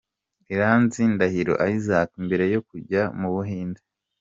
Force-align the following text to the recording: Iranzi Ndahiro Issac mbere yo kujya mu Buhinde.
Iranzi 0.53 1.01
Ndahiro 1.13 1.53
Issac 1.75 2.09
mbere 2.25 2.43
yo 2.53 2.59
kujya 2.67 3.03
mu 3.19 3.27
Buhinde. 3.33 3.81